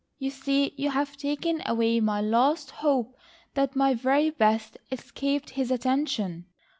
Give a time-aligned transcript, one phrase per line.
[0.17, 3.15] You see you have taken away my last hope
[3.53, 6.45] that my very best escaped his attention."